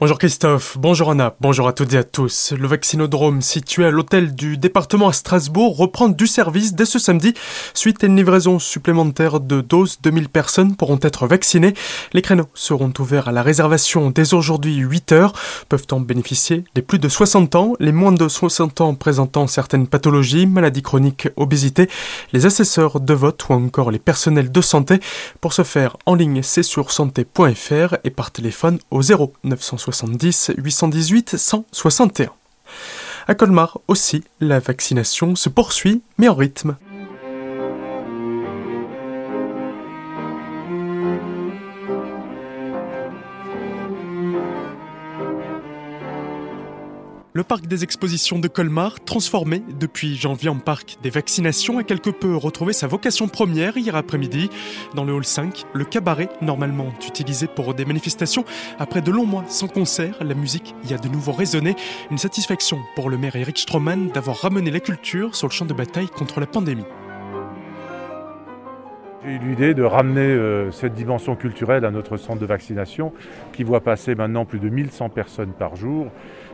[0.00, 2.52] Bonjour Christophe, bonjour Anna, bonjour à toutes et à tous.
[2.56, 7.34] Le vaccinodrome situé à l'hôtel du département à Strasbourg reprend du service dès ce samedi
[7.74, 9.98] suite à une livraison supplémentaire de doses.
[10.00, 11.74] 2000 personnes pourront être vaccinées.
[12.12, 15.32] Les créneaux seront ouverts à la réservation dès aujourd'hui 8 heures.
[15.68, 19.88] Peuvent en bénéficier les plus de 60 ans, les moins de 60 ans présentant certaines
[19.88, 21.90] pathologies, maladies chroniques, obésité,
[22.32, 25.00] les assesseurs de vote ou encore les personnels de santé.
[25.40, 30.52] Pour ce faire en ligne, c'est sur santé.fr et par téléphone au 0 960 70
[30.58, 32.30] 818 161.
[33.26, 36.76] À Colmar aussi, la vaccination se poursuit, mais en rythme.
[47.34, 52.08] Le parc des expositions de Colmar, transformé depuis janvier en parc des vaccinations, a quelque
[52.08, 54.48] peu retrouvé sa vocation première hier après-midi.
[54.94, 58.46] Dans le hall 5, le cabaret, normalement utilisé pour des manifestations,
[58.78, 61.76] après de longs mois sans concert, la musique y a de nouveau résonné.
[62.10, 65.74] Une satisfaction pour le maire Eric Stroman d'avoir ramené la culture sur le champ de
[65.74, 66.84] bataille contre la pandémie.
[69.24, 73.12] J'ai eu l'idée de ramener euh, cette dimension culturelle à notre centre de vaccination
[73.52, 76.06] qui voit passer maintenant plus de 1100 personnes par jour.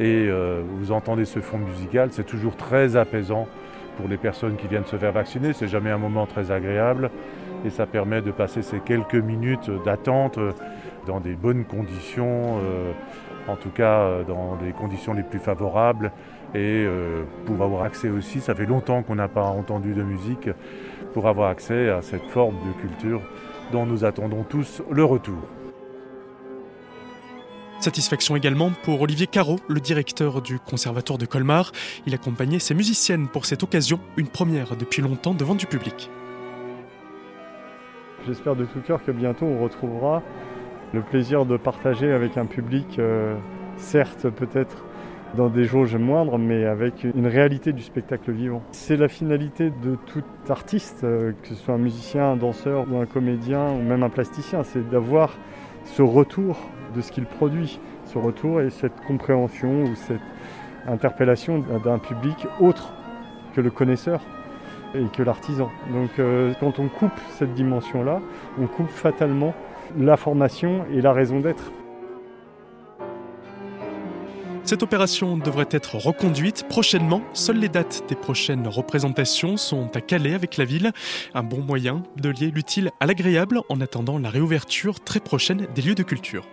[0.00, 3.46] Et euh, vous entendez ce fond musical, c'est toujours très apaisant
[3.98, 5.52] pour les personnes qui viennent se faire vacciner.
[5.52, 7.10] C'est jamais un moment très agréable
[7.66, 10.38] et ça permet de passer ces quelques minutes d'attente
[11.06, 12.92] dans des bonnes conditions, euh,
[13.48, 16.12] en tout cas dans des conditions les plus favorables
[16.54, 16.86] et
[17.44, 20.48] pour avoir accès aussi, ça fait longtemps qu'on n'a pas entendu de musique,
[21.12, 23.20] pour avoir accès à cette forme de culture
[23.72, 25.38] dont nous attendons tous le retour.
[27.80, 31.72] Satisfaction également pour Olivier Caro, le directeur du Conservatoire de Colmar.
[32.06, 36.10] Il accompagnait ses musiciennes pour cette occasion, une première depuis longtemps devant du public.
[38.26, 40.22] J'espère de tout cœur que bientôt on retrouvera
[40.96, 43.36] le plaisir de partager avec un public, euh,
[43.76, 44.82] certes peut-être
[45.36, 48.62] dans des jauges moindres, mais avec une réalité du spectacle vivant.
[48.70, 52.96] C'est la finalité de tout artiste, euh, que ce soit un musicien, un danseur ou
[52.96, 55.36] un comédien ou même un plasticien, c'est d'avoir
[55.84, 56.56] ce retour
[56.94, 60.20] de ce qu'il produit, ce retour et cette compréhension ou cette
[60.88, 62.94] interpellation d'un public autre
[63.54, 64.22] que le connaisseur
[64.94, 65.68] et que l'artisan.
[65.92, 68.20] Donc euh, quand on coupe cette dimension-là,
[68.58, 69.52] on coupe fatalement
[69.98, 71.70] la formation et la raison d'être.
[74.66, 77.22] Cette opération devrait être reconduite prochainement.
[77.34, 80.90] Seules les dates des prochaines représentations sont à Calais avec la ville.
[81.34, 85.82] Un bon moyen de lier l'utile à l'agréable en attendant la réouverture très prochaine des
[85.82, 86.44] lieux de culture.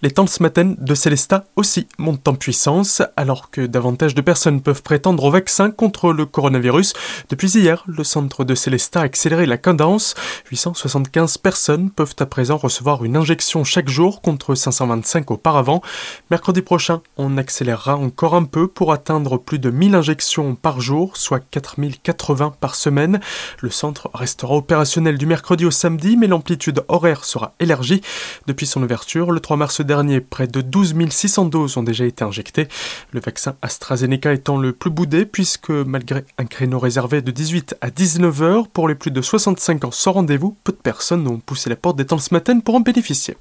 [0.00, 4.60] Les temps ce matin de Célestat aussi montent en puissance, alors que davantage de personnes
[4.60, 6.92] peuvent prétendre au vaccin contre le coronavirus.
[7.30, 10.14] Depuis hier, le centre de Célestat a accéléré la cadence.
[10.52, 15.82] 875 personnes peuvent à présent recevoir une injection chaque jour contre 525 auparavant.
[16.30, 21.16] Mercredi prochain, on accélérera encore un peu pour atteindre plus de 1000 injections par jour,
[21.16, 23.18] soit 4080 par semaine.
[23.60, 28.00] Le centre restera opérationnel du mercredi au samedi, mais l'amplitude horaire sera élargie.
[28.46, 32.22] Depuis son ouverture, le 3 mars dernier, près de 12 600 doses ont déjà été
[32.22, 32.68] injectées.
[33.10, 37.90] Le vaccin AstraZeneca étant le plus boudé, puisque malgré un créneau réservé de 18 à
[37.90, 41.68] 19 heures pour les plus de 65 ans sans rendez-vous, peu de personnes ont poussé
[41.68, 43.36] la porte des temps ce matin pour en bénéficier.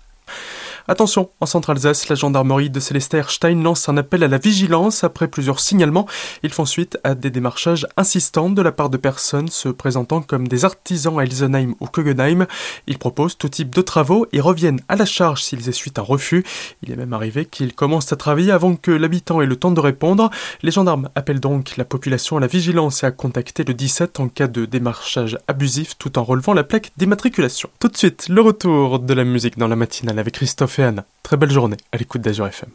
[0.90, 3.22] Attention, en Centre-Alsace, la gendarmerie de Célestin
[3.62, 6.08] lance un appel à la vigilance après plusieurs signalements.
[6.44, 10.48] Ils font suite à des démarchages insistants de la part de personnes se présentant comme
[10.48, 12.48] des artisans à Ilsenheim ou Kogenheim.
[12.88, 16.46] Ils proposent tout type de travaux et reviennent à la charge s'ils essuient un refus.
[16.84, 19.82] Il est même arrivé qu'ils commencent à travailler avant que l'habitant ait le temps de
[19.82, 20.30] répondre.
[20.62, 24.30] Les gendarmes appellent donc la population à la vigilance et à contacter le 17 en
[24.30, 27.70] cas de démarchage abusif tout en relevant la plaque d'immatriculation.
[27.80, 30.77] Tout de suite, le retour de la musique dans la matinale avec Christophe
[31.24, 32.70] Très belle journée à l'écoute d'Azur FM.